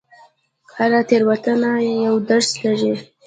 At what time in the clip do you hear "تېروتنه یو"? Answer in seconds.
1.09-2.15